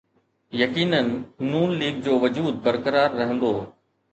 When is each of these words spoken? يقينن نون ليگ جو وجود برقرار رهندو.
يقينن 0.61 1.11
نون 1.49 1.75
ليگ 1.83 2.01
جو 2.07 2.17
وجود 2.25 2.59
برقرار 2.69 3.15
رهندو. 3.21 3.53